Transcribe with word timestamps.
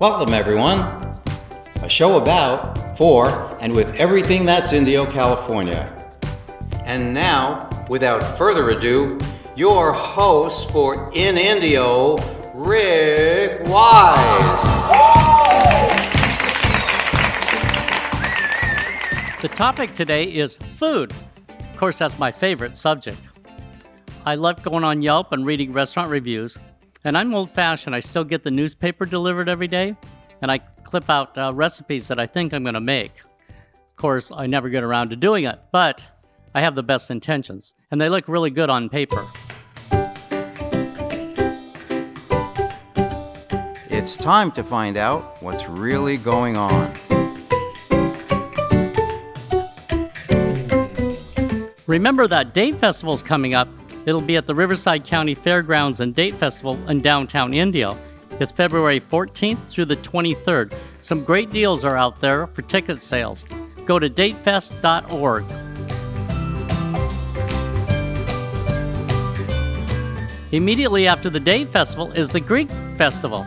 Welcome, 0.00 0.32
everyone. 0.32 0.78
A 1.82 1.88
show 1.88 2.18
about, 2.18 2.96
for, 2.96 3.58
and 3.60 3.72
with 3.72 3.92
everything 3.96 4.46
that's 4.46 4.72
Indio, 4.72 5.04
California. 5.04 5.92
And 6.84 7.12
now, 7.12 7.68
without 7.90 8.22
further 8.38 8.70
ado, 8.70 9.18
your 9.56 9.92
host 9.92 10.70
for 10.70 11.10
In 11.14 11.36
Indio, 11.36 12.16
Rick 12.54 13.66
Wise. 13.66 14.62
The 19.42 19.48
topic 19.48 19.94
today 19.94 20.26
is 20.26 20.58
food. 20.76 21.12
Of 21.58 21.76
course, 21.76 21.98
that's 21.98 22.20
my 22.20 22.30
favorite 22.30 22.76
subject. 22.76 23.20
I 24.24 24.36
love 24.36 24.62
going 24.62 24.84
on 24.84 25.02
Yelp 25.02 25.32
and 25.32 25.44
reading 25.44 25.72
restaurant 25.72 26.08
reviews, 26.08 26.56
and 27.08 27.16
I'm 27.16 27.34
old 27.34 27.50
fashioned. 27.50 27.96
I 27.96 28.00
still 28.00 28.22
get 28.22 28.44
the 28.44 28.50
newspaper 28.50 29.06
delivered 29.06 29.48
every 29.48 29.66
day, 29.66 29.96
and 30.42 30.52
I 30.52 30.58
clip 30.58 31.08
out 31.08 31.38
uh, 31.38 31.54
recipes 31.54 32.06
that 32.08 32.20
I 32.20 32.26
think 32.26 32.52
I'm 32.52 32.62
going 32.62 32.74
to 32.74 32.80
make. 32.80 33.12
Of 33.48 33.96
course, 33.96 34.30
I 34.30 34.46
never 34.46 34.68
get 34.68 34.84
around 34.84 35.08
to 35.08 35.16
doing 35.16 35.44
it, 35.44 35.58
but 35.72 36.06
I 36.54 36.60
have 36.60 36.74
the 36.74 36.82
best 36.82 37.10
intentions, 37.10 37.74
and 37.90 37.98
they 37.98 38.10
look 38.10 38.28
really 38.28 38.50
good 38.50 38.68
on 38.68 38.90
paper. 38.90 39.24
It's 43.90 44.18
time 44.18 44.52
to 44.52 44.62
find 44.62 44.98
out 44.98 45.42
what's 45.42 45.66
really 45.66 46.18
going 46.18 46.56
on. 46.56 46.94
Remember 51.86 52.28
that 52.28 52.52
Date 52.52 52.78
Festival's 52.78 53.22
coming 53.22 53.54
up. 53.54 53.66
It'll 54.08 54.22
be 54.22 54.38
at 54.38 54.46
the 54.46 54.54
Riverside 54.54 55.04
County 55.04 55.34
Fairgrounds 55.34 56.00
and 56.00 56.14
Date 56.14 56.34
Festival 56.36 56.78
in 56.88 57.02
downtown 57.02 57.52
Indio. 57.52 57.94
It's 58.40 58.50
February 58.50 59.00
14th 59.02 59.68
through 59.68 59.84
the 59.84 59.96
23rd. 59.96 60.72
Some 61.00 61.24
great 61.24 61.52
deals 61.52 61.84
are 61.84 61.94
out 61.94 62.18
there 62.22 62.46
for 62.46 62.62
ticket 62.62 63.02
sales. 63.02 63.44
Go 63.84 63.98
to 63.98 64.08
datefest.org. 64.08 65.44
Immediately 70.52 71.06
after 71.06 71.28
the 71.28 71.40
Date 71.40 71.68
Festival 71.68 72.10
is 72.12 72.30
the 72.30 72.40
Greek 72.40 72.70
Festival, 72.96 73.44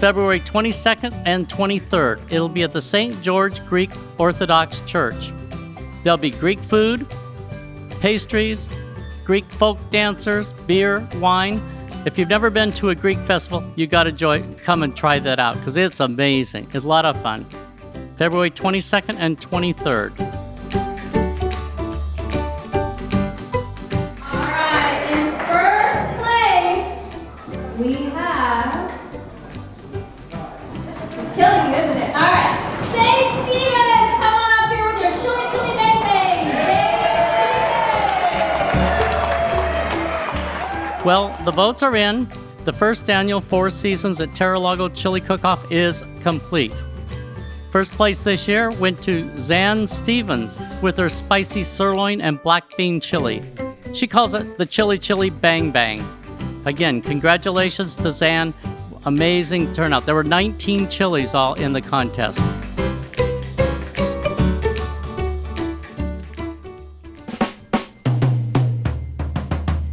February 0.00 0.40
22nd 0.40 1.22
and 1.24 1.48
23rd. 1.48 2.32
It'll 2.32 2.48
be 2.48 2.64
at 2.64 2.72
the 2.72 2.82
St. 2.82 3.22
George 3.22 3.64
Greek 3.66 3.92
Orthodox 4.18 4.80
Church. 4.80 5.32
There'll 6.02 6.18
be 6.18 6.32
Greek 6.32 6.58
food, 6.58 7.06
pastries, 8.00 8.68
Greek 9.30 9.48
folk 9.52 9.78
dancers, 9.90 10.52
beer, 10.66 11.06
wine. 11.20 11.62
If 12.04 12.18
you've 12.18 12.28
never 12.28 12.50
been 12.50 12.72
to 12.72 12.88
a 12.88 12.96
Greek 12.96 13.16
festival, 13.18 13.62
you 13.76 13.86
got 13.86 14.02
to 14.02 14.56
come 14.64 14.82
and 14.82 14.96
try 14.96 15.20
that 15.20 15.38
out 15.38 15.54
because 15.54 15.76
it's 15.76 16.00
amazing. 16.00 16.64
It's 16.72 16.84
a 16.84 16.88
lot 16.88 17.04
of 17.04 17.14
fun. 17.22 17.46
February 18.16 18.50
22nd 18.50 19.14
and 19.20 19.38
23rd. 19.38 20.39
Well, 41.02 41.34
the 41.46 41.50
votes 41.50 41.82
are 41.82 41.96
in. 41.96 42.28
The 42.66 42.74
first 42.74 43.08
annual 43.08 43.40
Four 43.40 43.70
Seasons 43.70 44.20
at 44.20 44.34
Terra 44.34 44.60
Lago 44.60 44.90
Chili 44.90 45.22
Cook-Off 45.22 45.72
is 45.72 46.04
complete. 46.20 46.74
First 47.70 47.92
place 47.92 48.22
this 48.22 48.46
year 48.46 48.70
went 48.72 49.00
to 49.04 49.30
Zan 49.38 49.86
Stevens 49.86 50.58
with 50.82 50.98
her 50.98 51.08
spicy 51.08 51.62
sirloin 51.62 52.20
and 52.20 52.42
black 52.42 52.76
bean 52.76 53.00
chili. 53.00 53.42
She 53.94 54.06
calls 54.06 54.34
it 54.34 54.58
the 54.58 54.66
Chili 54.66 54.98
Chili 54.98 55.30
Bang 55.30 55.70
Bang. 55.70 56.04
Again, 56.66 57.00
congratulations 57.00 57.96
to 57.96 58.12
Zan. 58.12 58.52
Amazing 59.06 59.72
turnout. 59.72 60.04
There 60.04 60.14
were 60.14 60.22
19 60.22 60.90
chilies 60.90 61.34
all 61.34 61.54
in 61.54 61.72
the 61.72 61.80
contest. 61.80 62.40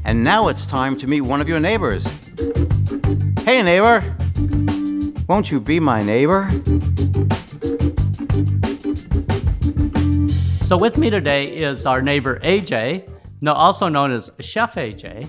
And 0.08 0.24
now 0.24 0.48
it's 0.48 0.66
time 0.66 0.96
to 1.00 1.06
meet 1.06 1.20
one 1.20 1.42
of 1.42 1.50
your 1.50 1.60
neighbors. 1.60 2.08
Hey, 3.44 3.62
neighbor! 3.62 4.16
Won't 5.28 5.52
you 5.52 5.60
be 5.60 5.82
my 5.82 6.02
neighbor? 6.02 6.50
So 10.64 10.78
with 10.78 10.96
me 10.98 11.10
today 11.10 11.58
is 11.58 11.86
our 11.86 12.02
neighbor 12.02 12.40
AJ, 12.40 13.10
also 13.48 13.90
known 13.90 14.14
as 14.14 14.32
Chef 14.40 14.76
AJ. 14.76 15.28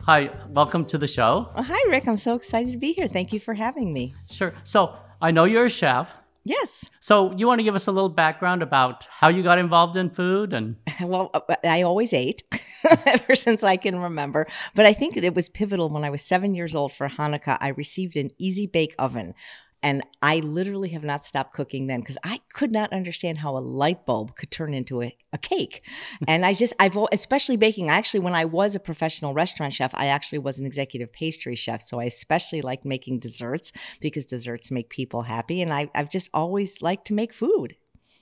Hi, 0.00 0.30
welcome 0.48 0.84
to 0.86 0.98
the 0.98 1.06
show. 1.06 1.48
Well, 1.54 1.62
hi, 1.62 1.78
Rick. 1.88 2.08
I'm 2.08 2.18
so 2.18 2.34
excited 2.34 2.72
to 2.72 2.78
be 2.78 2.92
here. 2.92 3.06
Thank 3.06 3.32
you 3.32 3.38
for 3.38 3.54
having 3.54 3.92
me. 3.92 4.16
Sure. 4.28 4.52
So 4.64 4.96
I 5.22 5.30
know 5.30 5.44
you're 5.44 5.66
a 5.66 5.70
chef. 5.70 6.12
Yes. 6.48 6.88
So 7.00 7.32
you 7.36 7.46
want 7.46 7.58
to 7.58 7.62
give 7.62 7.74
us 7.74 7.88
a 7.88 7.92
little 7.92 8.08
background 8.08 8.62
about 8.62 9.06
how 9.10 9.28
you 9.28 9.42
got 9.42 9.58
involved 9.58 9.96
in 9.96 10.08
food 10.08 10.54
and 10.54 10.76
Well, 11.02 11.30
uh, 11.34 11.56
I 11.62 11.82
always 11.82 12.14
ate 12.14 12.42
ever 13.06 13.34
since 13.34 13.62
I 13.62 13.76
can 13.76 13.98
remember. 13.98 14.46
But 14.74 14.86
I 14.86 14.92
think 14.92 15.16
it 15.16 15.34
was 15.34 15.48
pivotal 15.48 15.88
when 15.88 16.04
I 16.04 16.10
was 16.10 16.22
seven 16.22 16.54
years 16.54 16.74
old 16.74 16.92
for 16.92 17.08
Hanukkah. 17.08 17.58
I 17.60 17.68
received 17.68 18.16
an 18.16 18.30
easy 18.38 18.66
bake 18.66 18.94
oven. 18.98 19.34
And 19.80 20.02
I 20.20 20.40
literally 20.40 20.88
have 20.90 21.04
not 21.04 21.24
stopped 21.24 21.54
cooking 21.54 21.86
then 21.86 22.00
because 22.00 22.18
I 22.24 22.40
could 22.52 22.72
not 22.72 22.92
understand 22.92 23.38
how 23.38 23.56
a 23.56 23.60
light 23.60 24.04
bulb 24.06 24.34
could 24.34 24.50
turn 24.50 24.74
into 24.74 25.02
a, 25.02 25.16
a 25.32 25.38
cake. 25.38 25.86
and 26.26 26.44
I 26.44 26.52
just, 26.52 26.74
I've, 26.80 26.96
al- 26.96 27.08
especially 27.12 27.56
baking, 27.56 27.88
actually, 27.88 28.20
when 28.20 28.34
I 28.34 28.44
was 28.44 28.74
a 28.74 28.80
professional 28.80 29.34
restaurant 29.34 29.72
chef, 29.72 29.94
I 29.94 30.06
actually 30.06 30.40
was 30.40 30.58
an 30.58 30.66
executive 30.66 31.12
pastry 31.12 31.54
chef. 31.54 31.80
So 31.82 32.00
I 32.00 32.04
especially 32.04 32.60
liked 32.60 32.84
making 32.84 33.20
desserts 33.20 33.70
because 34.00 34.24
desserts 34.24 34.72
make 34.72 34.90
people 34.90 35.22
happy. 35.22 35.62
And 35.62 35.72
I, 35.72 35.88
I've 35.94 36.10
just 36.10 36.28
always 36.34 36.82
liked 36.82 37.06
to 37.06 37.14
make 37.14 37.32
food. 37.32 37.76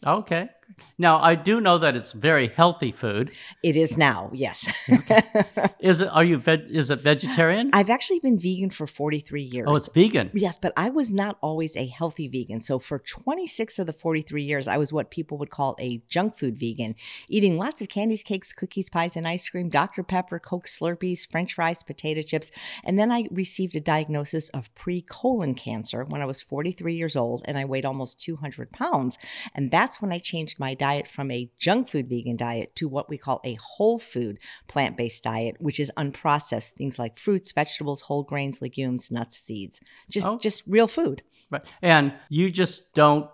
okay. 0.06 0.50
Now 0.98 1.18
I 1.18 1.34
do 1.34 1.60
know 1.60 1.78
that 1.78 1.96
it's 1.96 2.12
very 2.12 2.48
healthy 2.48 2.92
food. 2.92 3.30
It 3.62 3.76
is 3.76 3.96
now, 3.96 4.30
yes. 4.32 4.66
Is 5.80 6.00
it? 6.00 6.08
Are 6.08 6.24
you 6.24 6.38
veg? 6.38 6.66
Is 6.70 6.90
it 6.90 7.00
vegetarian? 7.00 7.70
I've 7.72 7.90
actually 7.90 8.20
been 8.20 8.38
vegan 8.38 8.70
for 8.70 8.86
43 8.86 9.42
years. 9.42 9.66
oh, 9.68 9.76
it's 9.76 9.88
vegan. 9.88 10.30
Yes, 10.32 10.58
but 10.58 10.72
I 10.76 10.90
was 10.90 11.12
not 11.12 11.38
always 11.40 11.76
a 11.76 11.86
healthy 11.86 12.28
vegan. 12.28 12.60
So 12.60 12.78
for 12.78 12.98
26 12.98 13.78
of 13.78 13.86
the 13.86 13.92
43 13.92 14.42
years, 14.42 14.68
I 14.68 14.76
was 14.76 14.92
what 14.92 15.10
people 15.10 15.38
would 15.38 15.50
call 15.50 15.76
a 15.78 16.00
junk 16.08 16.36
food 16.36 16.56
vegan, 16.58 16.94
eating 17.28 17.58
lots 17.58 17.82
of 17.82 17.88
candies, 17.88 18.22
cakes, 18.22 18.52
cookies, 18.52 18.88
pies, 18.88 19.16
and 19.16 19.28
ice 19.28 19.48
cream, 19.48 19.68
Dr. 19.68 20.02
Pepper, 20.02 20.38
Coke, 20.38 20.66
Slurpees, 20.66 21.30
French 21.30 21.54
fries, 21.54 21.82
potato 21.82 22.22
chips. 22.22 22.50
And 22.84 22.98
then 22.98 23.12
I 23.12 23.28
received 23.30 23.76
a 23.76 23.80
diagnosis 23.80 24.48
of 24.50 24.74
pre 24.74 25.02
colon 25.02 25.54
cancer 25.54 26.04
when 26.04 26.22
I 26.22 26.26
was 26.26 26.42
43 26.42 26.94
years 26.94 27.16
old 27.16 27.42
and 27.44 27.58
I 27.58 27.64
weighed 27.64 27.84
almost 27.84 28.18
200 28.20 28.72
pounds. 28.72 29.18
And 29.54 29.70
that's 29.70 30.00
when 30.00 30.12
I 30.12 30.18
changed 30.18 30.55
my 30.58 30.74
diet 30.74 31.06
from 31.08 31.30
a 31.30 31.50
junk 31.58 31.88
food 31.88 32.08
vegan 32.08 32.36
diet 32.36 32.74
to 32.76 32.88
what 32.88 33.08
we 33.08 33.18
call 33.18 33.40
a 33.44 33.54
whole 33.54 33.98
food 33.98 34.38
plant 34.68 34.96
based 34.96 35.22
diet, 35.24 35.56
which 35.58 35.78
is 35.80 35.92
unprocessed 35.96 36.72
things 36.72 36.98
like 36.98 37.16
fruits, 37.16 37.52
vegetables, 37.52 38.02
whole 38.02 38.22
grains, 38.22 38.60
legumes, 38.62 39.10
nuts, 39.10 39.36
seeds. 39.38 39.80
Just 40.10 40.26
Oh. 40.26 40.38
just 40.38 40.62
real 40.66 40.88
food. 40.88 41.22
Right. 41.50 41.62
And 41.82 42.12
you 42.28 42.50
just 42.50 42.94
don't 42.94 43.28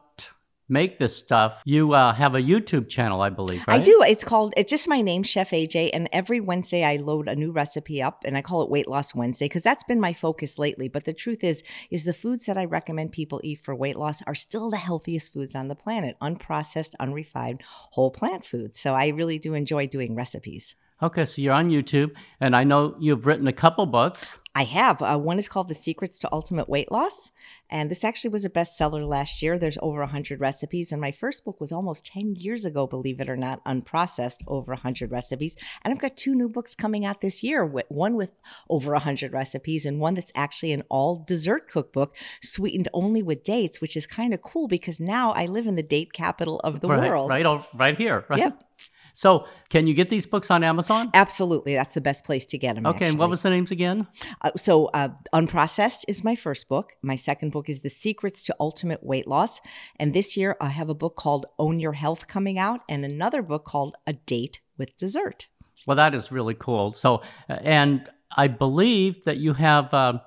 make 0.73 0.99
this 0.99 1.17
stuff. 1.17 1.63
You 1.65 1.93
uh, 1.93 2.15
have 2.15 2.35
a 2.35 2.41
YouTube 2.41 2.89
channel, 2.89 3.21
I 3.21 3.31
believe. 3.31 3.63
Right? 3.69 3.79
I 3.79 3.83
do. 3.83 4.03
It's 4.03 4.25
called, 4.25 4.55
it's 4.57 4.71
just 4.71 4.89
my 4.89 5.03
name, 5.03 5.23
Chef 5.23 5.51
AJ. 5.51 5.91
And 5.93 6.09
every 6.13 6.41
Wednesday 6.41 6.83
I 6.83 6.97
load 6.97 7.29
a 7.29 7.37
new 7.37 7.53
recipe 7.53 8.03
up 8.03 8.23
and 8.25 8.37
I 8.37 8.43
call 8.43 8.63
it 8.63 8.71
Weight 8.71 8.89
Loss 8.89 9.15
Wednesday 9.15 9.45
because 9.45 9.63
that's 9.63 9.85
been 9.85 10.01
my 10.01 10.13
focus 10.13 10.59
lately. 10.59 10.89
But 10.89 11.05
the 11.05 11.13
truth 11.13 11.45
is, 11.45 11.63
is 11.91 12.05
the 12.05 12.15
foods 12.15 12.47
that 12.47 12.57
I 12.57 12.65
recommend 12.65 13.13
people 13.13 13.41
eat 13.45 13.61
for 13.61 13.75
weight 13.75 13.97
loss 13.97 14.23
are 14.23 14.35
still 14.35 14.71
the 14.71 14.79
healthiest 14.79 15.33
foods 15.33 15.55
on 15.55 15.69
the 15.69 15.75
planet 15.75 16.17
unprocessed, 16.23 16.95
unrefined, 16.99 17.61
whole 17.65 18.11
plant 18.11 18.45
foods. 18.45 18.81
So 18.81 18.95
I 18.95 19.09
really 19.09 19.39
do 19.39 19.55
enjoy 19.55 19.87
doing 19.87 20.15
recipes. 20.15 20.75
Okay, 21.03 21.25
so 21.25 21.43
you're 21.43 21.53
on 21.53 21.69
YouTube, 21.69 22.13
and 22.39 22.55
I 22.55 22.63
know 22.63 22.95
you've 23.01 23.27
written 23.27 23.49
a 23.49 23.53
couple 23.53 23.85
books. 23.87 24.39
I 24.55 24.63
have. 24.63 25.03
Uh, 25.03 25.19
one 25.19 25.37
is 25.37 25.49
called 25.49 25.67
The 25.67 25.75
Secrets 25.75 26.17
to 26.21 26.29
Ultimate 26.31 26.69
Weight 26.69 26.93
Loss. 26.93 27.33
And 27.73 27.91
this 27.91 28.05
actually 28.05 28.31
was 28.31 28.45
a 28.45 28.51
bestseller 28.51 29.09
last 29.09 29.41
year. 29.41 29.59
There's 29.59 29.79
over 29.81 30.01
100 30.01 30.41
recipes. 30.41 30.93
And 30.93 31.01
my 31.01 31.11
first 31.11 31.43
book 31.43 31.59
was 31.59 31.73
almost 31.73 32.05
10 32.05 32.37
years 32.37 32.67
ago, 32.67 32.87
believe 32.87 33.19
it 33.19 33.31
or 33.31 33.37
not, 33.37 33.65
unprocessed, 33.65 34.41
over 34.47 34.73
100 34.73 35.11
recipes. 35.11 35.57
And 35.83 35.93
I've 35.93 35.99
got 35.99 36.15
two 36.15 36.35
new 36.35 36.51
books 36.51 36.75
coming 36.75 37.07
out 37.07 37.23
this 37.23 37.43
year 37.43 37.65
one 37.65 38.15
with 38.15 38.33
over 38.69 38.93
100 38.93 39.33
recipes, 39.33 39.87
and 39.87 39.99
one 39.99 40.13
that's 40.13 40.33
actually 40.35 40.73
an 40.73 40.83
all 40.91 41.25
dessert 41.27 41.71
cookbook, 41.71 42.15
sweetened 42.43 42.89
only 42.93 43.23
with 43.23 43.43
dates, 43.43 43.81
which 43.81 43.97
is 43.97 44.07
kind 44.07 44.35
of 44.35 44.43
cool 44.43 44.69
because 44.69 45.01
now 45.01 45.33
I 45.33 45.47
live 45.47 45.67
in 45.67 45.77
the 45.77 45.83
date 45.83 46.13
capital 46.13 46.61
of 46.61 46.81
the 46.81 46.89
right, 46.89 47.09
world. 47.09 47.31
right, 47.31 47.65
right 47.75 47.97
here. 47.97 48.27
Right? 48.29 48.39
Yep. 48.39 48.65
So, 49.13 49.47
can 49.69 49.87
you 49.87 49.95
get 49.95 50.11
these 50.11 50.27
books 50.27 50.51
on 50.51 50.65
Amazon? 50.65 51.11
Absolutely. 51.15 51.75
That's 51.75 51.95
the 51.95 52.01
best 52.01 52.25
place 52.25 52.47
to 52.47 52.59
get 52.59 52.75
them. 52.75 52.87
Okay, 52.87 53.09
and 53.09 53.19
what 53.19 53.29
was 53.29 53.43
the 53.43 53.51
names 53.51 53.71
again? 53.71 54.07
Uh, 54.41 54.51
so, 54.57 54.87
uh, 54.87 55.09
Unprocessed 55.35 56.05
is 56.09 56.25
my 56.25 56.35
first 56.35 56.69
book. 56.69 56.93
My 57.03 57.17
second 57.17 57.51
book 57.51 57.69
is 57.69 57.81
The 57.81 57.91
Secrets 57.91 58.43
to 58.45 58.57
Ultimate 58.61 59.03
Weight 59.03 59.29
Loss. 59.29 59.61
And 59.99 60.15
this 60.15 60.37
year, 60.37 60.57
I 60.61 60.69
have 60.69 60.89
a 60.89 60.95
book 60.95 61.17
called 61.17 61.47
Own 61.59 61.81
Your 61.81 61.93
Health 61.93 62.27
coming 62.29 62.59
out 62.59 62.81
and 62.89 63.05
another 63.05 63.43
book 63.43 63.65
called 63.65 63.97
A 64.07 64.13
Date 64.13 64.61
with 64.79 64.97
Dessert. 64.97 65.49
Well, 65.87 65.97
that 65.97 66.15
is 66.15 66.33
really 66.33 66.55
cool. 66.55 66.93
So, 66.93 67.23
uh, 67.49 67.55
and 67.63 68.09
I 68.37 68.49
believe 68.49 69.25
that 69.25 69.39
you 69.39 69.53
have 69.55 69.93
uh, 69.93 70.21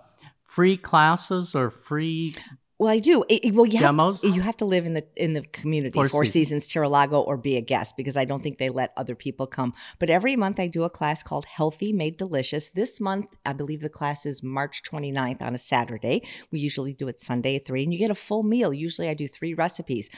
free 0.43 0.77
classes 0.77 1.55
or 1.55 1.69
free 1.71 2.35
Well, 2.77 2.91
I 2.91 2.97
do. 2.97 3.23
It- 3.29 3.53
well, 3.53 3.65
you 3.65 3.79
Demos? 3.79 4.21
have 4.21 4.31
to, 4.31 4.35
you 4.35 4.41
have 4.41 4.57
to 4.57 4.65
live 4.65 4.85
in 4.85 4.95
the 4.95 5.05
in 5.15 5.33
the 5.33 5.43
community, 5.43 5.93
Four 5.93 6.09
Four, 6.09 6.25
Seasons. 6.25 6.33
Seasons, 6.33 6.67
Terra 6.67 6.89
Lago, 6.89 7.21
or 7.21 7.37
be 7.37 7.55
a 7.55 7.61
guest 7.61 7.95
because 7.95 8.17
I 8.17 8.25
don't 8.25 8.43
think 8.43 8.57
they 8.57 8.69
let 8.69 8.91
other 8.97 9.15
people 9.15 9.47
come. 9.47 9.73
But 9.97 10.09
every 10.09 10.35
month 10.35 10.59
I 10.59 10.67
do 10.67 10.83
a 10.83 10.89
class 10.89 11.23
called 11.23 11.45
Healthy 11.45 11.93
Made 11.93 12.17
Delicious. 12.17 12.71
This 12.71 12.99
month, 12.99 13.27
I 13.45 13.53
believe 13.53 13.79
the 13.79 13.89
class 13.89 14.25
is 14.25 14.43
March 14.43 14.81
29th 14.83 15.41
on 15.41 15.55
a 15.55 15.57
Saturday. 15.57 16.21
We 16.51 16.59
usually 16.59 16.93
do 16.93 17.07
it 17.07 17.21
Sunday 17.21 17.55
at 17.55 17.65
three, 17.65 17.83
and 17.83 17.93
you 17.93 17.99
get 17.99 18.11
a 18.11 18.15
full 18.15 18.43
meal. 18.43 18.73
Usually, 18.73 19.07
I 19.07 19.13
do 19.13 19.27
three 19.27 19.53
recipes: 19.53 20.09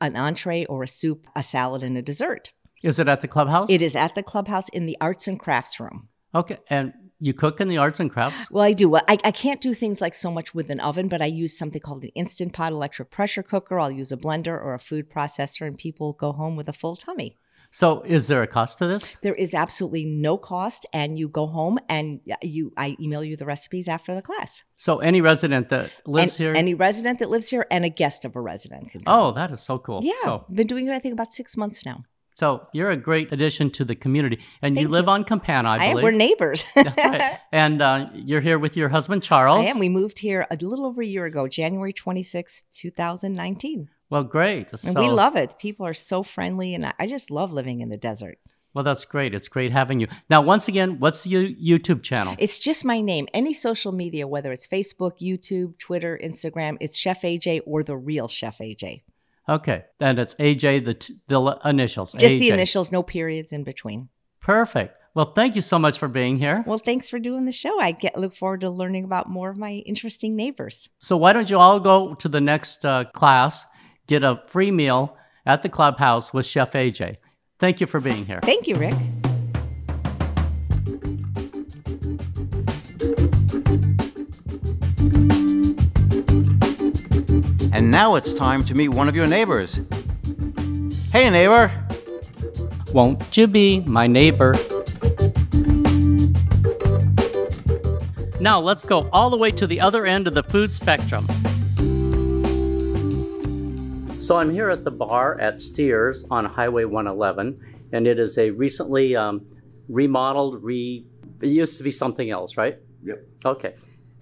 an 0.00 0.14
entree 0.16 0.66
or 0.66 0.84
a 0.84 0.88
soup, 0.88 1.26
a 1.34 1.42
salad, 1.42 1.82
and 1.82 1.98
a 1.98 2.02
dessert. 2.02 2.52
Is 2.84 2.98
it 2.98 3.08
at 3.08 3.22
the 3.22 3.28
clubhouse? 3.28 3.70
It 3.70 3.82
is 3.82 3.96
at 3.96 4.14
the 4.14 4.22
clubhouse 4.22 4.68
in 4.68 4.86
the 4.86 4.96
Arts 5.00 5.26
and 5.26 5.40
Crafts 5.40 5.80
room. 5.80 6.08
Okay, 6.34 6.58
and 6.68 6.92
you 7.20 7.32
cook 7.32 7.60
in 7.60 7.68
the 7.68 7.76
arts 7.78 8.00
and 8.00 8.10
crafts. 8.10 8.50
Well, 8.50 8.64
I 8.64 8.72
do. 8.72 8.88
Well, 8.88 9.02
I, 9.08 9.18
I 9.24 9.30
can't 9.30 9.60
do 9.60 9.72
things 9.74 10.00
like 10.00 10.14
so 10.14 10.30
much 10.30 10.54
with 10.54 10.70
an 10.70 10.80
oven, 10.80 11.08
but 11.08 11.22
I 11.22 11.26
use 11.26 11.56
something 11.56 11.80
called 11.80 12.02
an 12.04 12.10
Instant 12.14 12.52
Pot 12.52 12.72
electric 12.72 13.10
pressure 13.10 13.42
cooker. 13.42 13.78
I'll 13.78 13.90
use 13.90 14.12
a 14.12 14.16
blender 14.16 14.48
or 14.60 14.74
a 14.74 14.78
food 14.78 15.10
processor, 15.10 15.66
and 15.66 15.78
people 15.78 16.12
go 16.14 16.32
home 16.32 16.56
with 16.56 16.68
a 16.68 16.72
full 16.72 16.96
tummy. 16.96 17.36
So, 17.70 18.02
is 18.02 18.28
there 18.28 18.40
a 18.40 18.46
cost 18.46 18.78
to 18.78 18.86
this? 18.86 19.16
There 19.22 19.34
is 19.34 19.52
absolutely 19.52 20.04
no 20.04 20.38
cost, 20.38 20.86
and 20.92 21.18
you 21.18 21.26
go 21.28 21.48
home 21.48 21.78
and 21.88 22.20
you. 22.40 22.72
I 22.76 22.96
email 23.00 23.24
you 23.24 23.36
the 23.36 23.46
recipes 23.46 23.88
after 23.88 24.14
the 24.14 24.22
class. 24.22 24.62
So, 24.76 24.98
any 24.98 25.20
resident 25.20 25.70
that 25.70 25.90
lives 26.06 26.36
And 26.38 26.44
here. 26.46 26.52
any 26.56 26.74
resident 26.74 27.18
that 27.18 27.30
lives 27.30 27.48
here 27.48 27.66
and 27.72 27.84
a 27.84 27.88
guest 27.88 28.24
of 28.24 28.36
a 28.36 28.40
resident 28.40 28.90
can. 28.92 29.02
oh, 29.08 29.32
that 29.32 29.50
is 29.50 29.60
so 29.60 29.78
cool. 29.78 30.00
yeah. 30.04 30.12
So, 30.22 30.44
Been 30.52 30.68
doing 30.68 30.86
it, 30.86 30.92
I 30.92 31.00
think, 31.00 31.14
about 31.14 31.32
six 31.32 31.56
months 31.56 31.84
now. 31.84 32.04
So 32.34 32.66
you're 32.72 32.90
a 32.90 32.96
great 32.96 33.32
addition 33.32 33.70
to 33.70 33.84
the 33.84 33.94
community, 33.94 34.38
and 34.62 34.76
you 34.76 34.88
live 34.88 35.04
you. 35.06 35.10
on 35.12 35.24
Campana, 35.24 35.68
I 35.70 35.76
I 35.76 35.84
am. 35.84 35.90
believe. 35.92 36.02
We're 36.04 36.10
neighbors. 36.10 36.64
That's 36.74 36.96
right. 36.96 37.38
And 37.52 37.80
uh, 37.80 38.08
you're 38.14 38.40
here 38.40 38.58
with 38.58 38.76
your 38.76 38.88
husband 38.88 39.22
Charles. 39.22 39.64
I 39.66 39.70
am. 39.70 39.78
We 39.78 39.88
moved 39.88 40.18
here 40.18 40.46
a 40.50 40.56
little 40.60 40.86
over 40.86 41.02
a 41.02 41.06
year 41.06 41.24
ago, 41.26 41.46
January 41.48 41.92
twenty 41.92 42.22
sixth, 42.22 42.64
2019. 42.72 43.88
Well, 44.10 44.24
great. 44.24 44.72
And 44.84 44.96
we 44.98 45.08
love 45.08 45.34
it. 45.36 45.58
People 45.58 45.86
are 45.86 45.94
so 45.94 46.22
friendly, 46.22 46.74
and 46.74 46.86
I- 46.86 46.92
I 46.98 47.06
just 47.06 47.30
love 47.30 47.52
living 47.52 47.80
in 47.80 47.88
the 47.88 47.96
desert. 47.96 48.38
Well, 48.74 48.84
that's 48.84 49.04
great. 49.04 49.34
It's 49.34 49.48
great 49.48 49.70
having 49.72 50.00
you. 50.00 50.08
Now, 50.28 50.42
once 50.42 50.66
again, 50.68 50.98
what's 50.98 51.22
the 51.22 51.30
you- 51.30 51.78
YouTube 51.78 52.02
channel? 52.02 52.34
It's 52.38 52.58
just 52.58 52.84
my 52.84 53.00
name. 53.00 53.26
Any 53.32 53.54
social 53.54 53.92
media, 53.92 54.26
whether 54.26 54.50
it's 54.52 54.66
Facebook, 54.66 55.12
YouTube, 55.20 55.78
Twitter, 55.78 56.18
Instagram, 56.22 56.76
it's 56.80 56.96
Chef 56.98 57.22
AJ 57.22 57.60
or 57.66 57.82
the 57.84 57.96
real 57.96 58.26
Chef 58.28 58.58
AJ. 58.58 59.02
Okay, 59.48 59.84
and 60.00 60.18
it's 60.18 60.34
AJ 60.36 60.84
the 60.84 60.94
t- 60.94 61.16
the 61.28 61.58
initials. 61.64 62.12
Just 62.12 62.38
the 62.38 62.50
initials, 62.50 62.90
no 62.90 63.02
periods 63.02 63.52
in 63.52 63.62
between. 63.62 64.08
Perfect. 64.40 64.96
Well, 65.14 65.32
thank 65.32 65.54
you 65.54 65.62
so 65.62 65.78
much 65.78 65.98
for 65.98 66.08
being 66.08 66.38
here. 66.38 66.64
Well, 66.66 66.78
thanks 66.78 67.08
for 67.08 67.20
doing 67.20 67.44
the 67.44 67.52
show. 67.52 67.80
I 67.80 67.92
get 67.92 68.16
look 68.16 68.34
forward 68.34 68.62
to 68.62 68.70
learning 68.70 69.04
about 69.04 69.28
more 69.28 69.48
of 69.50 69.56
my 69.56 69.74
interesting 69.86 70.34
neighbors. 70.34 70.88
So 70.98 71.16
why 71.16 71.32
don't 71.32 71.48
you 71.48 71.58
all 71.58 71.78
go 71.78 72.14
to 72.14 72.28
the 72.28 72.40
next 72.40 72.84
uh, 72.84 73.04
class, 73.14 73.64
get 74.08 74.24
a 74.24 74.42
free 74.48 74.72
meal 74.72 75.16
at 75.46 75.62
the 75.62 75.68
clubhouse 75.68 76.34
with 76.34 76.46
Chef 76.46 76.72
AJ. 76.72 77.18
Thank 77.60 77.80
you 77.80 77.86
for 77.86 78.00
being 78.00 78.26
here. 78.26 78.40
Thank 78.42 78.66
you, 78.66 78.74
Rick. 78.74 78.94
And 87.74 87.90
now 87.90 88.14
it's 88.14 88.32
time 88.32 88.64
to 88.66 88.74
meet 88.76 88.90
one 88.90 89.08
of 89.08 89.16
your 89.16 89.26
neighbors. 89.26 89.80
Hey, 91.10 91.28
neighbor. 91.28 91.72
Won't 92.92 93.36
you 93.36 93.48
be 93.48 93.80
my 93.80 94.06
neighbor? 94.06 94.54
Now 98.38 98.60
let's 98.60 98.84
go 98.84 99.08
all 99.12 99.28
the 99.28 99.36
way 99.36 99.50
to 99.50 99.66
the 99.66 99.80
other 99.80 100.06
end 100.06 100.28
of 100.28 100.34
the 100.34 100.44
food 100.44 100.72
spectrum. 100.72 101.26
So 104.20 104.36
I'm 104.36 104.52
here 104.52 104.70
at 104.70 104.84
the 104.84 104.92
bar 104.92 105.36
at 105.40 105.58
Steers 105.58 106.24
on 106.30 106.44
Highway 106.44 106.84
111, 106.84 107.60
and 107.90 108.06
it 108.06 108.20
is 108.20 108.38
a 108.38 108.50
recently 108.50 109.16
um, 109.16 109.46
remodeled, 109.88 110.62
re. 110.62 111.04
It 111.42 111.48
used 111.48 111.76
to 111.78 111.82
be 111.82 111.90
something 111.90 112.30
else, 112.30 112.56
right? 112.56 112.78
Yep. 113.02 113.18
Okay. 113.44 113.74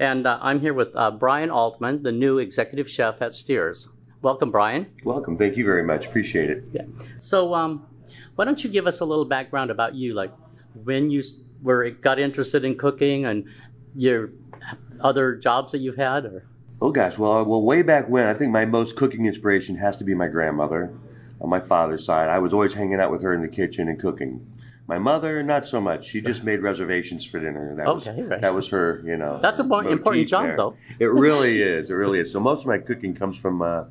And 0.03 0.27
uh, 0.27 0.37
I'm 0.43 0.59
here 0.59 0.75
with 0.75 0.97
uh, 0.97 1.13
Brian 1.13 1.49
Altman, 1.49 2.03
the 2.03 2.11
new 2.11 2.39
executive 2.39 2.91
chef 2.91 3.23
at 3.23 3.35
Steers. 3.35 3.89
Welcome, 4.21 4.51
Brian. 4.51 4.89
Welcome. 5.05 5.39
Thank 5.39 5.57
you 5.57 5.65
very 5.65 5.85
much. 5.85 6.09
Appreciate 6.09 6.51
it. 6.51 6.65
Yeah. 6.73 6.87
So, 7.21 7.55
um, 7.55 7.87
why 8.35 8.45
don't 8.45 8.65
you 8.65 8.69
give 8.69 8.89
us 8.89 8.99
a 8.99 9.05
little 9.05 9.25
background 9.25 9.71
about 9.71 9.95
you, 9.95 10.13
like 10.13 10.33
when 10.75 11.13
you 11.13 11.23
were 11.63 11.89
got 11.91 12.19
interested 12.19 12.65
in 12.65 12.77
cooking 12.77 13.25
and 13.25 13.49
your 13.95 14.31
other 15.01 15.37
jobs 15.37 15.71
that 15.71 15.79
you've 15.79 15.99
had, 15.99 16.25
or 16.25 16.47
Oh 16.81 16.91
gosh, 16.91 17.17
well, 17.17 17.45
well, 17.45 17.63
way 17.63 17.83
back 17.83 18.09
when, 18.09 18.27
I 18.27 18.35
think 18.35 18.51
my 18.51 18.65
most 18.65 18.97
cooking 18.97 19.27
inspiration 19.27 19.77
has 19.77 19.97
to 19.99 20.05
be 20.05 20.15
my 20.17 20.27
grandmother, 20.27 20.93
on 21.41 21.49
my 21.49 21.61
father's 21.61 22.05
side. 22.05 22.29
I 22.29 22.41
was 22.41 22.53
always 22.53 22.73
hanging 22.73 22.99
out 22.99 23.13
with 23.13 23.23
her 23.23 23.33
in 23.33 23.41
the 23.41 23.49
kitchen 23.49 23.87
and 23.87 24.01
cooking. 24.01 24.45
My 24.88 24.99
mother, 24.99 25.43
not 25.43 25.67
so 25.67 25.81
much. 25.81 26.06
She 26.06 26.20
just 26.20 26.43
made 26.43 26.61
reservations 26.61 27.25
for 27.25 27.38
dinner. 27.38 27.75
That 27.76 27.87
was 27.94 28.06
right. 28.06 28.40
that 28.40 28.55
was 28.55 28.69
her, 28.69 29.00
you 29.05 29.17
know. 29.17 29.38
That's 29.40 29.61
a 29.61 29.64
more 29.64 29.84
important 29.87 30.29
job, 30.29 30.46
there. 30.46 30.56
though. 30.56 30.76
It 30.99 31.06
really 31.06 31.62
is. 31.62 31.88
It 31.88 31.94
really 31.94 32.19
is. 32.19 32.32
So 32.32 32.40
most 32.40 32.62
of 32.62 32.67
my 32.67 32.79
cooking 32.79 33.14
comes 33.14 33.38
from 33.38 33.62
uh, 33.62 33.84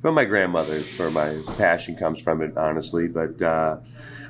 from 0.00 0.14
my 0.14 0.24
grandmother. 0.24 0.80
For 0.82 1.10
my 1.10 1.40
passion 1.56 1.96
comes 1.96 2.20
from 2.20 2.42
it, 2.42 2.56
honestly. 2.56 3.08
But 3.08 3.42
uh, 3.42 3.78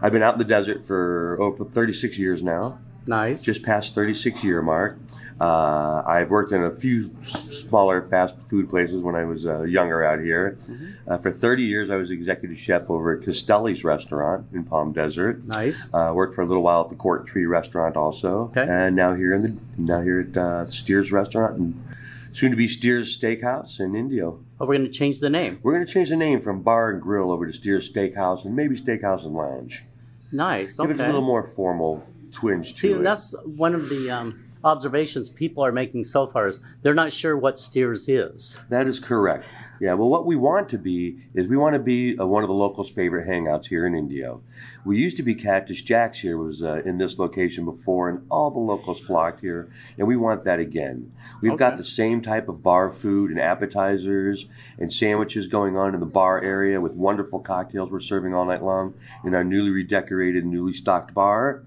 I've 0.00 0.12
been 0.12 0.22
out 0.22 0.34
in 0.34 0.38
the 0.38 0.44
desert 0.44 0.84
for 0.86 1.36
over 1.40 1.64
36 1.64 2.18
years 2.18 2.42
now. 2.42 2.78
nice. 3.06 3.42
just 3.42 3.62
past 3.62 3.94
36 3.94 4.42
year 4.42 4.62
mark. 4.62 4.98
Uh, 5.38 6.03
I've 6.06 6.31
worked 6.31 6.50
in 6.53 6.62
a 6.62 6.71
few 6.75 7.11
smaller 7.23 8.03
fast 8.03 8.37
food 8.41 8.71
places 8.71 9.03
when 9.03 9.15
I 9.15 9.25
was 9.25 9.44
uh, 9.47 9.62
younger 9.62 10.02
out 10.02 10.21
here. 10.21 10.59
Uh, 11.07 11.19
for 11.19 11.31
30 11.31 11.62
years, 11.62 11.90
I 11.90 11.97
was 11.97 12.11
executive 12.11 12.59
chef 12.59 12.88
over 12.88 13.16
at 13.19 13.23
Castelli's 13.25 13.85
restaurant 13.85 14.47
in 14.55 14.64
Palm 14.64 14.93
Desert. 14.93 15.45
nice. 15.47 15.90
Uh, 15.93 16.12
worked 16.14 16.35
for 16.35 16.40
a 16.43 16.47
little 16.47 16.62
while 16.62 16.83
at 16.85 16.88
the 16.88 16.97
Cork 16.97 17.26
Tree 17.26 17.45
restaurant 17.45 17.97
also, 17.97 18.45
Okay. 18.57 18.66
and 18.69 18.97
now 18.97 19.14
here 19.14 19.35
in 19.35 19.43
the 19.43 19.57
now 19.76 20.00
here 20.00 20.21
at 20.21 20.37
uh, 20.37 20.64
the 20.64 20.73
Steers 20.73 21.12
restaurant 21.12 21.59
and 21.59 21.85
soon 22.33 22.50
to 22.50 22.57
be 22.57 22.66
Steers 22.66 23.14
Steakhouse 23.19 23.78
in 23.78 23.95
Indio. 23.95 24.40
Oh, 24.59 24.66
we're 24.66 24.76
going 24.78 24.87
to 24.87 24.90
change 24.90 25.21
the 25.21 25.28
name. 25.31 25.59
We're 25.62 25.75
going 25.75 25.85
to 25.87 25.93
change 25.93 26.09
the 26.09 26.16
name 26.16 26.40
from 26.40 26.62
Bar 26.62 26.93
and 26.93 27.02
Grill 27.02 27.31
over 27.31 27.47
to 27.47 27.52
Steers 27.52 27.90
Steakhouse 27.93 28.47
and 28.47 28.57
maybe 28.57 28.75
Steakhouse 28.75 29.25
and 29.25 29.35
Lounge. 29.35 29.85
Nice. 30.33 30.78
Give 30.78 30.90
it 30.90 30.99
a 31.00 31.05
little 31.07 31.21
more 31.23 31.43
formal 31.43 32.07
twinge 32.33 32.73
See, 32.73 32.88
to 32.88 32.95
it. 32.95 32.97
and 32.99 33.07
that's 33.07 33.35
one 33.45 33.75
of 33.75 33.88
the 33.90 34.11
um, 34.11 34.45
observations 34.66 35.30
people 35.30 35.64
are 35.64 35.73
making 35.73 36.04
so 36.04 36.26
far 36.26 36.49
is 36.49 36.61
they're 36.82 36.94
not 36.94 37.12
sure 37.12 37.37
what 37.37 37.58
Steers 37.58 38.08
is. 38.08 38.62
That 38.68 38.87
is 38.87 38.99
correct. 38.99 39.46
Yeah, 39.78 39.92
well, 39.92 40.08
what 40.08 40.25
we 40.25 40.37
want 40.37 40.70
to 40.70 40.78
be 40.78 41.18
is 41.35 41.49
we 41.49 41.56
want 41.56 41.75
to 41.75 41.78
be 41.78 42.18
uh, 42.18 42.26
one 42.26 42.42
of 42.42 42.49
the 42.49 42.54
locals' 42.54 42.88
favorite 42.88 43.28
hangouts 43.28 43.66
here 43.66 43.87
in 43.87 43.94
Indio. 43.94 44.42
We 44.87 44.99
used 44.99 45.18
to 45.18 45.23
be 45.23 45.35
Cactus 45.35 45.82
Jack's 45.82 46.20
here 46.20 46.38
was 46.38 46.62
uh, 46.62 46.80
in 46.87 46.96
this 46.96 47.18
location 47.18 47.66
before, 47.66 48.08
and 48.08 48.26
all 48.30 48.50
the 48.50 48.58
locals 48.58 49.00
flocked 49.00 49.40
here, 49.42 49.70
and 49.99 50.06
we 50.06 50.16
want 50.16 50.44
that 50.44 50.61
again. 50.61 51.12
We've 51.42 51.58
got 51.58 51.76
the 51.76 51.85
same 51.85 52.23
type 52.23 52.49
of 52.49 52.62
bar 52.62 52.88
food 52.88 53.30
and 53.30 53.38
appetizers 53.38 54.46
and 54.78 54.90
sandwiches 54.90 55.46
going 55.46 55.76
on 55.76 55.92
in 55.92 56.00
the 56.00 56.06
bar 56.06 56.42
area 56.42 56.80
with 56.80 56.94
wonderful 56.94 57.40
cocktails 57.40 57.92
we're 57.92 58.00
serving 58.00 58.35
all 58.35 58.46
night 58.46 58.64
long 58.64 58.94
in 59.25 59.35
our 59.35 59.44
newly 59.44 59.70
redecorated, 59.70 60.46
newly 60.46 60.73
stocked 60.73 61.12
bar. 61.12 61.64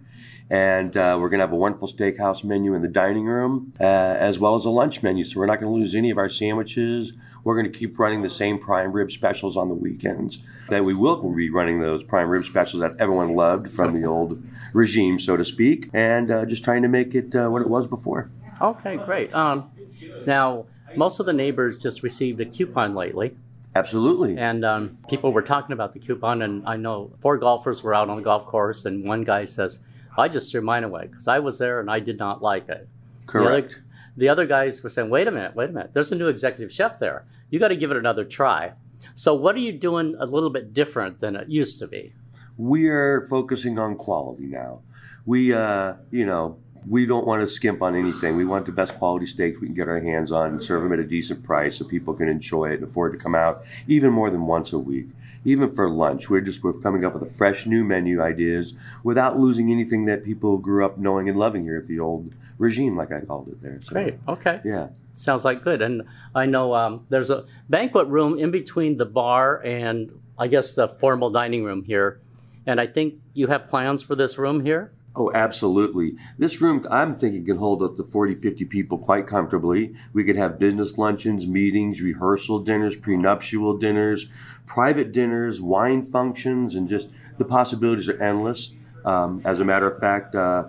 And 0.50 0.98
uh, 0.98 1.18
we're 1.20 1.29
going 1.29 1.39
to 1.39 1.46
have 1.46 1.53
a 1.53 1.58
wonderful 1.58 1.88
steakhouse 1.88 2.44
menu 2.44 2.74
in 2.74 2.82
the 2.82 2.88
dining 2.88 3.25
room, 3.25 3.74
uh, 3.79 3.84
as 3.84 4.39
well 4.39 4.56
as 4.56 4.65
a 4.65 4.72
lunch 4.72 5.03
menu. 5.03 5.24
So 5.24 5.39
we're 5.39 5.46
not 5.46 5.60
going 5.60 5.72
to 5.72 5.79
lose 5.79 5.94
any 5.94 6.10
of 6.10 6.18
our 6.18 6.29
sandwiches. 6.29 7.13
We're 7.44 7.53
going 7.60 7.72
to 7.72 7.77
keep 7.77 8.00
running 8.00 8.24
the 8.24 8.29
same 8.32 8.58
prime 8.58 8.91
rib 8.91 9.12
specials 9.12 9.56
on 9.56 9.70
the 9.70 9.75
weekends. 9.75 10.39
That 10.70 10.86
we 10.86 10.94
will 10.96 11.34
be 11.34 11.50
running 11.50 11.82
those 11.82 12.03
prime 12.03 12.29
rib 12.29 12.46
specials 12.46 12.82
that 12.82 12.96
everyone 13.00 13.36
loved 13.36 13.72
from 13.72 14.00
the 14.00 14.08
old 14.08 14.41
regime, 14.74 15.20
so 15.20 15.38
to 15.38 15.46
speak, 15.46 15.89
and 15.94 16.32
uh, 16.32 16.46
just 16.46 16.63
trying 16.63 16.82
to 16.82 16.88
make 16.88 17.13
it 17.13 17.36
uh, 17.36 17.50
what 17.50 17.62
it 17.62 17.70
was 17.70 17.86
before. 17.86 18.32
Okay, 18.62 18.98
great. 18.98 19.34
Um, 19.34 19.70
now, 20.25 20.65
most 20.96 21.20
of 21.20 21.25
the 21.25 21.34
neighbors 21.34 21.79
just 21.79 22.03
received 22.03 22.39
a 22.41 22.46
coupon 22.46 22.94
lately. 22.96 23.36
Absolutely. 23.75 24.38
And 24.38 24.65
um, 24.65 24.98
people 25.08 25.32
were 25.32 25.41
talking 25.41 25.74
about 25.74 25.94
the 25.94 26.00
coupon, 26.00 26.41
and 26.41 26.63
I 26.68 26.75
know 26.75 27.13
four 27.20 27.38
golfers 27.38 27.84
were 27.84 27.94
out 27.94 28.10
on 28.10 28.18
the 28.18 28.24
golf 28.24 28.46
course, 28.46 28.84
and 28.86 29.08
one 29.08 29.24
guy 29.24 29.46
says, 29.46 29.79
I 30.18 30.28
just 30.28 30.51
threw 30.51 30.62
mine 30.62 30.84
away 30.84 31.08
because 31.08 31.28
I 31.28 31.39
was 31.39 31.60
there 31.60 31.80
and 31.80 31.89
I 31.89 32.00
did 32.00 32.20
not 32.20 32.42
like 32.42 32.68
it. 32.70 32.88
The 33.32 33.39
other, 33.39 33.62
Correct. 33.62 33.80
the 34.18 34.30
other 34.30 34.46
guys 34.46 34.84
were 34.84 34.89
saying, 34.89 35.10
wait 35.10 35.28
a 35.28 35.32
minute, 35.32 35.56
wait 35.56 35.70
a 35.70 35.74
minute, 35.74 35.92
there's 35.94 36.12
a 36.12 36.16
new 36.16 36.28
executive 36.28 36.72
chef 36.72 37.00
there. 37.00 37.25
You 37.50 37.60
got 37.60 37.70
to 37.70 37.75
give 37.75 37.92
it 37.92 37.98
another 37.98 38.25
try. 38.25 38.74
So, 39.16 39.34
what 39.34 39.56
are 39.56 39.60
you 39.60 39.72
doing 39.72 40.16
a 40.20 40.25
little 40.25 40.50
bit 40.50 40.74
different 40.74 41.20
than 41.20 41.36
it 41.36 41.50
used 41.50 41.80
to 41.80 41.88
be? 41.88 42.13
we 42.60 42.89
are 42.89 43.25
focusing 43.30 43.80
on 43.80 43.96
quality 43.96 44.44
now. 44.44 44.82
We, 45.25 45.54
uh, 45.54 45.94
you 46.12 46.25
know, 46.25 46.58
we 46.88 47.06
don't 47.06 47.26
want 47.26 47.42
to 47.42 47.48
skimp 47.48 47.82
on 47.82 47.96
anything. 47.96 48.36
We 48.36 48.46
want 48.46 48.66
the 48.66 48.72
best 48.72 48.96
quality 48.96 49.26
steaks 49.26 49.60
we 49.60 49.68
can 49.68 49.76
get 49.76 49.88
our 49.88 50.00
hands 50.00 50.32
on 50.32 50.52
and 50.52 50.64
serve 50.64 50.84
them 50.84 50.94
at 50.94 51.00
a 51.00 51.04
decent 51.04 51.44
price 51.44 51.78
so 51.78 51.86
people 51.86 52.14
can 52.14 52.28
enjoy 52.28 52.72
it 52.72 52.76
and 52.76 52.84
afford 52.84 53.14
to 53.14 53.20
come 53.20 53.36
out 53.36 53.64
even 53.88 54.12
more 54.12 54.30
than 54.30 54.46
once 54.46 54.74
a 54.74 54.80
week. 54.80 55.08
Even 55.46 55.74
for 55.74 55.90
lunch, 55.90 56.30
we're 56.30 56.42
just 56.42 56.64
we're 56.64 56.74
coming 56.74 57.06
up 57.06 57.14
with 57.14 57.24
a 57.24 57.34
fresh 57.34 57.66
new 57.66 57.84
menu 57.84 58.22
ideas 58.22 58.74
without 59.04 59.40
losing 59.40 59.72
anything 59.72 60.06
that 60.06 60.26
people 60.26 60.58
grew 60.58 60.86
up 60.86 60.98
knowing 60.98 61.30
and 61.30 61.40
loving 61.40 61.64
here 61.64 61.78
at 61.78 61.88
the 61.88 62.00
old 62.00 62.34
regime, 62.58 62.98
like 62.98 63.12
I 63.12 63.22
called 63.22 63.48
it 63.48 63.62
there. 63.62 63.82
So, 63.82 63.94
Great. 63.94 64.20
Okay. 64.28 64.60
Yeah. 64.66 64.90
Sounds 65.14 65.46
like 65.46 65.64
good. 65.64 65.82
And 65.82 66.04
I 66.36 66.46
know 66.46 66.76
um, 66.76 67.06
there's 67.10 67.30
a 67.30 67.46
banquet 67.70 68.08
room 68.08 68.38
in 68.38 68.52
between 68.52 68.98
the 68.98 69.06
bar 69.06 69.62
and 69.64 70.12
I 70.38 70.48
guess 70.48 70.74
the 70.74 70.88
formal 70.88 71.30
dining 71.30 71.64
room 71.64 71.84
here. 71.84 72.20
And 72.66 72.80
I 72.80 72.86
think 72.88 73.16
you 73.34 73.48
have 73.48 73.70
plans 73.70 74.04
for 74.04 74.16
this 74.16 74.38
room 74.38 74.64
here. 74.64 74.92
Oh, 75.16 75.32
absolutely. 75.34 76.16
This 76.38 76.62
room, 76.62 76.86
I'm 76.89 77.18
thinking, 77.18 77.44
can 77.44 77.58
hold 77.58 77.82
up 77.82 77.98
to 77.98 78.04
40, 78.04 78.36
50 78.36 78.66
people 78.66 78.98
quite 78.98 79.28
comfortably. 79.28 79.94
We 80.13 80.24
could 80.24 80.36
have 80.36 80.60
business 80.60 80.98
luncheons, 80.98 81.48
meetings, 81.48 82.00
rehearsal 82.00 82.60
dinners, 82.60 82.96
prenuptial 82.96 83.78
dinners, 83.78 84.28
private 84.66 85.12
dinners, 85.12 85.60
wine 85.60 86.04
functions, 86.04 86.75
and 86.75 86.88
just 86.88 87.10
the 87.38 87.46
possibilities 87.46 88.08
are 88.08 88.22
endless. 88.22 88.74
Um, 89.04 89.42
as 89.44 89.60
a 89.60 89.66
matter 89.66 89.89
of 89.89 90.00
fact, 90.00 90.36
uh, 90.36 90.66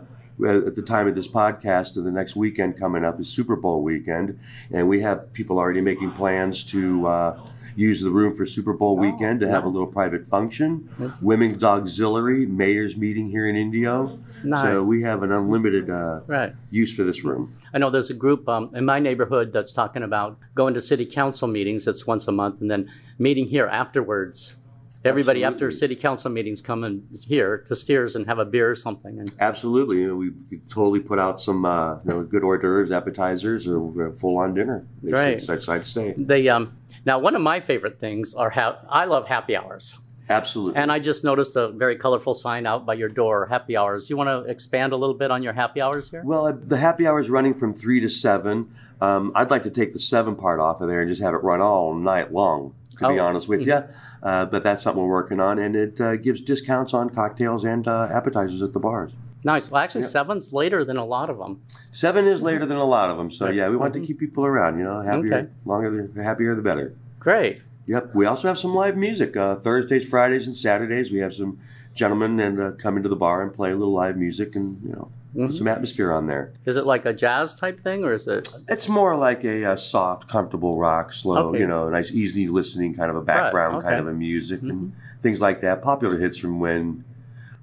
at 0.47 0.75
the 0.77 0.83
time 0.83 1.07
of 1.09 1.15
this 1.15 1.29
podcast, 1.29 1.97
and 1.97 2.07
the 2.07 2.11
next 2.11 2.37
weekend 2.37 2.77
coming 2.79 3.05
up 3.05 3.21
is 3.21 3.29
Super 3.29 3.57
Bowl 3.57 3.83
weekend, 3.83 4.39
and 4.73 4.89
we 4.89 5.01
have 5.01 5.33
people 5.33 5.59
already 5.59 5.81
making 5.81 6.13
plans 6.13 6.65
to 6.65 7.07
uh, 7.07 7.41
use 7.77 8.03
the 8.03 8.11
room 8.11 8.35
for 8.35 8.45
Super 8.45 8.73
Bowl 8.73 8.97
weekend 8.97 9.41
to 9.41 9.49
have 9.49 9.65
a 9.65 9.69
little 9.69 9.87
private 9.87 10.27
function. 10.27 10.89
Women's 11.21 11.63
Auxiliary, 11.65 12.45
mayor's 12.47 12.97
meeting 12.97 13.31
here 13.31 13.49
in 13.49 13.57
Indio. 13.57 14.19
Nice. 14.43 14.63
So 14.63 14.85
we 14.89 15.03
have 15.03 15.23
an 15.23 15.31
unlimited 15.33 15.89
uh, 15.91 16.21
Right. 16.27 16.55
use 16.71 16.95
for 16.95 17.05
this 17.05 17.23
room. 17.25 17.55
I 17.73 17.79
know 17.79 17.91
there's 17.91 18.11
a 18.11 18.15
group 18.15 18.49
um, 18.49 18.71
in 18.75 18.85
my 18.85 18.99
neighborhood 18.99 19.53
that's 19.53 19.73
talking 19.73 20.03
about 20.03 20.39
going 20.55 20.75
to 20.75 20.81
city 20.81 21.07
council 21.07 21.47
meetings. 21.47 21.87
It's 21.87 22.07
once 22.07 22.27
a 22.27 22.33
month, 22.33 22.61
and 22.61 22.71
then 22.71 22.91
meeting 23.19 23.47
here 23.47 23.67
afterwards. 23.67 24.57
Everybody 25.03 25.43
after 25.45 25.71
city 25.71 25.97
council 25.97 26.31
meetings 26.31 26.61
come 26.61 26.85
in 26.85 27.09
here 27.27 27.59
to 27.69 27.75
Steers 27.75 28.15
and 28.15 28.27
have 28.27 28.39
a 28.39 28.45
beer 28.45 28.71
or 28.71 28.75
something. 28.75 29.19
And 29.19 29.33
Absolutely, 29.41 30.01
you 30.01 30.09
know, 30.09 30.17
we 30.17 30.31
could 30.31 30.69
totally 30.69 31.01
put 31.01 31.19
out 31.19 31.41
some 31.41 31.65
uh, 31.65 31.95
you 32.05 32.11
know 32.11 32.23
good 32.23 32.45
hors 32.45 32.59
d'oeuvres, 32.59 32.91
appetizers, 32.91 33.67
or 33.67 34.15
full-on 34.19 34.55
dinner. 34.55 34.85
It's 35.03 35.13
Right. 35.13 35.43
Side 35.43 35.85
to 35.85 35.89
stay. 35.89 36.15
they 36.19 36.49
um, 36.49 36.77
now 37.07 37.19
one 37.19 37.35
of 37.35 37.41
my 37.41 37.61
favorite 37.61 37.99
things 37.99 38.35
are 38.35 38.51
ha- 38.51 38.81
I 38.91 39.07
love 39.07 39.29
happy 39.29 39.57
hours. 39.57 39.99
Absolutely. 40.29 40.81
And 40.81 40.93
I 40.93 41.01
just 41.01 41.25
noticed 41.25 41.57
a 41.57 41.71
very 41.71 41.97
colorful 41.97 42.35
sign 42.35 42.65
out 42.65 42.87
by 42.87 42.95
your 42.95 43.09
door, 43.09 43.47
happy 43.47 43.77
hours. 43.77 44.11
You 44.11 44.17
want 44.17 44.29
to 44.29 44.49
expand 44.49 44.93
a 44.93 44.97
little 44.97 45.17
bit 45.17 45.33
on 45.33 45.43
your 45.43 45.55
happy 45.55 45.81
hours 45.81 46.09
here? 46.11 46.23
Well, 46.25 46.47
uh, 46.47 46.53
the 46.53 46.77
happy 46.77 47.05
hour 47.05 47.19
is 47.19 47.29
running 47.29 47.55
from 47.55 47.75
three 47.75 47.99
to 47.99 48.09
seven. 48.09 48.73
Um, 49.01 49.33
I'd 49.35 49.51
like 49.51 49.65
to 49.65 49.71
take 49.71 49.93
the 49.93 49.99
seven 49.99 50.37
part 50.37 50.61
off 50.61 50.81
of 50.81 50.89
there 50.89 51.01
and 51.01 51.09
just 51.11 51.21
have 51.21 51.35
it 51.35 51.39
run 51.43 51.61
all 51.61 51.95
night 51.95 52.33
long. 52.33 52.75
To 53.01 53.09
be 53.09 53.19
Oh. 53.19 53.25
honest 53.27 53.49
with 53.49 53.63
you, 53.67 53.81
uh, 54.23 54.45
but 54.45 54.63
that's 54.63 54.83
something 54.83 55.03
we're 55.03 55.09
working 55.09 55.41
on, 55.41 55.59
and 55.59 55.75
it 55.75 55.99
uh, 56.01 56.17
gives 56.17 56.41
discounts 56.43 56.93
on 56.95 57.09
cocktails 57.11 57.65
and 57.65 57.89
uh, 57.89 58.09
appetizers 58.13 58.61
at 58.63 58.73
the 58.75 58.79
bars. 58.79 59.13
Nice. 59.43 59.71
Well, 59.71 59.83
actually, 59.83 60.03
seven's 60.03 60.53
later 60.53 60.85
than 60.85 60.99
a 60.99 61.05
lot 61.07 61.31
of 61.31 61.39
them. 61.39 61.63
Seven 61.91 62.27
is 62.27 62.43
later 62.43 62.67
than 62.67 62.77
a 62.77 62.85
lot 62.85 63.09
of 63.11 63.17
them, 63.17 63.31
so 63.31 63.49
yeah, 63.49 63.71
we 63.71 63.77
want 63.77 63.95
to 63.95 64.01
keep 64.01 64.19
people 64.19 64.45
around. 64.45 64.79
You 64.79 64.85
know, 64.85 65.01
happier, 65.01 65.35
Okay. 65.35 65.49
longer, 65.65 66.07
the 66.07 66.23
happier 66.23 66.55
the 66.55 66.61
better. 66.63 66.95
Great. 67.19 67.63
Yep. 67.87 68.15
We 68.15 68.27
also 68.27 68.49
have 68.49 68.59
some 68.59 68.75
live 68.75 68.97
music. 68.99 69.35
Uh, 69.37 69.57
Thursdays, 69.57 70.07
Fridays, 70.09 70.47
and 70.47 70.55
Saturdays. 70.55 71.11
We 71.11 71.19
have 71.21 71.33
some 71.33 71.59
gentlemen 71.95 72.39
and 72.39 72.61
uh, 72.61 72.71
come 72.73 72.99
into 72.99 73.09
the 73.09 73.17
bar 73.17 73.43
and 73.43 73.53
play 73.53 73.71
a 73.73 73.77
little 73.77 73.95
live 73.95 74.17
music 74.19 74.55
and 74.55 74.81
you 74.85 74.93
know 74.93 75.11
Mm-hmm. 75.31 75.47
put 75.47 75.55
some 75.57 75.69
atmosphere 75.69 76.13
on 76.13 76.27
there. 76.27 76.53
Is 76.65 76.77
it 76.77 76.87
like 76.87 77.05
a 77.05 77.13
jazz 77.13 77.55
type 77.55 77.81
thing, 77.81 78.03
or 78.05 78.13
is 78.13 78.27
it? 78.27 78.49
It's 78.69 78.89
more 78.89 79.17
like 79.17 79.45
a, 79.45 79.65
uh 79.65 79.77
soft, 79.77 80.27
comfortable 80.29 80.77
rock, 80.77 81.13
slow, 81.13 81.49
Okay. 81.51 81.61
you 81.61 81.67
know, 81.69 81.89
nice, 81.89 82.11
easy 82.11 82.49
listening 82.49 82.95
kind 82.95 83.11
of 83.11 83.17
a 83.17 83.21
background 83.23 83.77
okay. 83.77 83.89
kind 83.89 84.01
of 84.01 84.09
a 84.09 84.13
music 84.13 84.61
and 84.63 84.93
things 85.23 85.41
like 85.41 85.61
that. 85.61 85.83
Popular 85.83 86.19
hits 86.19 86.37
from 86.37 86.59
when 86.59 87.05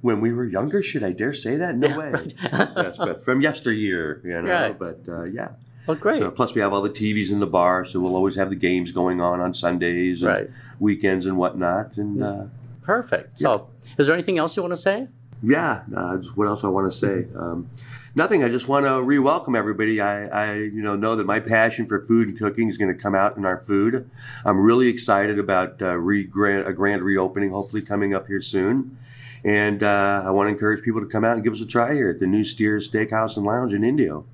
when 0.01 0.21
we 0.21 0.31
were 0.31 0.45
younger. 0.45 0.81
Should 0.81 1.03
I 1.03 1.11
dare 1.11 1.33
say 1.33 1.55
that? 1.57 1.75
No 1.75 1.97
way. 1.97 2.13
yes, 2.41 2.97
but 2.97 3.21
from 3.23 3.41
yesteryear, 3.41 4.21
you 4.23 4.41
know. 4.41 4.49
Right. 4.49 4.79
But 4.79 4.99
uh, 5.07 5.23
yeah. 5.23 5.49
Well, 5.87 5.97
great. 5.97 6.17
So 6.19 6.31
plus 6.31 6.53
we 6.53 6.61
have 6.61 6.71
all 6.71 6.81
the 6.81 6.89
TVs 6.89 7.31
in 7.31 7.39
the 7.39 7.47
bar, 7.47 7.83
so 7.85 7.99
we'll 7.99 8.15
always 8.15 8.35
have 8.35 8.49
the 8.49 8.55
games 8.55 8.91
going 8.91 9.19
on 9.21 9.39
on 9.41 9.53
Sundays 9.53 10.21
and 10.21 10.31
Right. 10.31 10.49
weekends 10.79 11.25
and 11.25 11.37
whatnot. 11.37 11.97
And 11.97 12.23
uh, 12.23 12.43
Perfect. 12.81 13.39
So, 13.39 13.69
is 13.97 14.07
there 14.07 14.13
anything 14.13 14.37
else 14.37 14.55
you 14.55 14.61
want 14.63 14.71
to 14.73 14.77
say? 14.77 15.07
Yeah, 15.43 15.83
uh, 15.95 16.17
what 16.35 16.47
else 16.47 16.63
I 16.63 16.67
want 16.67 16.91
to 16.91 16.97
say? 16.97 17.27
Um, 17.35 17.69
nothing. 18.15 18.43
I 18.43 18.49
just 18.49 18.67
want 18.67 18.85
to 18.85 19.01
re-welcome 19.01 19.55
everybody. 19.55 20.01
I, 20.01 20.25
I, 20.25 20.53
you 20.55 20.81
know, 20.81 20.95
know 20.95 21.15
that 21.15 21.25
my 21.25 21.39
passion 21.39 21.85
for 21.85 22.03
food 22.05 22.27
and 22.27 22.37
cooking 22.37 22.69
is 22.69 22.77
going 22.77 22.93
to 22.93 22.99
come 22.99 23.13
out 23.13 23.37
in 23.37 23.45
our 23.45 23.63
food. 23.63 24.09
I'm 24.43 24.59
really 24.59 24.87
excited 24.87 25.37
about 25.37 25.81
uh, 25.81 25.93
re- 25.93 26.23
grand, 26.23 26.67
a 26.67 26.73
grand 26.73 27.03
reopening, 27.03 27.51
hopefully 27.51 27.83
coming 27.83 28.15
up 28.15 28.27
here 28.27 28.41
soon. 28.41 28.97
And 29.43 29.83
uh, 29.83 30.23
I 30.25 30.31
want 30.31 30.47
to 30.47 30.51
encourage 30.51 30.83
people 30.83 31.01
to 31.01 31.07
come 31.07 31.23
out 31.23 31.35
and 31.35 31.43
give 31.43 31.53
us 31.53 31.61
a 31.61 31.67
try 31.67 31.93
here 31.93 32.09
at 32.09 32.19
the 32.19 32.27
new 32.27 32.43
Steers 32.43 32.89
Steakhouse 32.89 33.37
and 33.37 33.45
Lounge 33.45 33.73
in 33.73 33.83
Indio. 33.83 34.25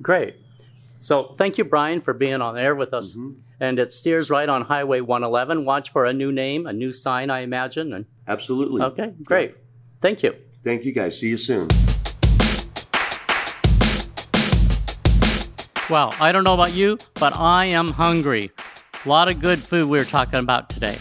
Great. 0.00 0.36
So, 0.98 1.34
thank 1.36 1.58
you, 1.58 1.64
Brian, 1.64 2.00
for 2.00 2.14
being 2.14 2.40
on 2.40 2.56
air 2.56 2.74
with 2.74 2.94
us. 2.94 3.14
Mm-hmm. 3.14 3.40
And 3.60 3.78
it 3.78 3.92
steers 3.92 4.30
right 4.30 4.48
on 4.48 4.62
Highway 4.62 5.00
111. 5.00 5.64
Watch 5.64 5.92
for 5.92 6.06
a 6.06 6.12
new 6.12 6.32
name, 6.32 6.66
a 6.66 6.72
new 6.72 6.92
sign, 6.92 7.30
I 7.30 7.40
imagine. 7.40 7.92
And 7.92 8.06
Absolutely. 8.26 8.82
okay, 8.82 9.14
great. 9.22 9.56
Thank 10.00 10.22
you. 10.22 10.34
Thank 10.66 10.84
you, 10.84 10.90
guys. 10.90 11.20
See 11.20 11.28
you 11.28 11.36
soon. 11.36 11.68
Well, 15.88 16.12
I 16.20 16.32
don't 16.32 16.42
know 16.42 16.54
about 16.54 16.72
you, 16.72 16.98
but 17.14 17.36
I 17.36 17.66
am 17.66 17.92
hungry. 17.92 18.50
A 19.04 19.08
lot 19.08 19.30
of 19.30 19.38
good 19.38 19.60
food 19.60 19.84
we 19.84 19.96
were 19.96 20.04
talking 20.04 20.40
about 20.40 20.68
today. 20.68 20.98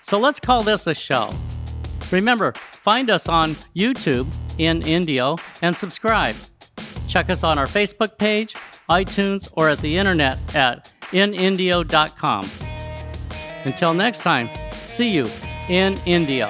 So 0.00 0.18
let's 0.18 0.40
call 0.40 0.64
this 0.64 0.88
a 0.88 0.96
show. 0.96 1.32
Remember, 2.10 2.52
find 2.56 3.08
us 3.08 3.28
on 3.28 3.54
YouTube 3.76 4.26
in 4.58 4.82
Indio 4.82 5.36
and 5.62 5.76
subscribe. 5.76 6.34
Check 7.06 7.30
us 7.30 7.44
on 7.44 7.56
our 7.56 7.66
Facebook 7.66 8.18
page, 8.18 8.54
iTunes, 8.90 9.48
or 9.52 9.68
at 9.68 9.78
the 9.78 9.96
internet 9.96 10.38
at 10.56 10.92
inindio.com. 11.12 12.50
Until 13.64 13.94
next 13.94 14.24
time, 14.24 14.50
see 14.72 15.08
you 15.08 15.28
in 15.68 15.96
Indio. 16.04 16.48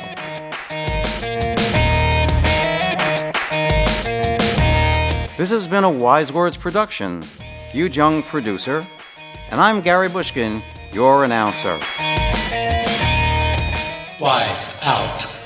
This 5.38 5.52
has 5.52 5.68
been 5.68 5.84
a 5.84 5.88
Wise 5.88 6.32
Words 6.32 6.56
production. 6.56 7.22
Yu 7.72 7.86
Jung, 7.86 8.24
producer, 8.24 8.84
and 9.52 9.60
I'm 9.60 9.80
Gary 9.80 10.08
Bushkin, 10.08 10.60
your 10.92 11.22
announcer. 11.22 11.78
Wise 14.20 14.76
out. 14.82 15.37